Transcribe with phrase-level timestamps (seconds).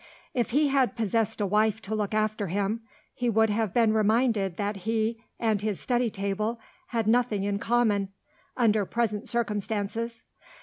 [0.33, 2.81] If he had possessed a wife to look after him,
[3.13, 8.09] he would have been reminded that he and his study table had nothing in common,
[8.57, 10.23] under present circumstances.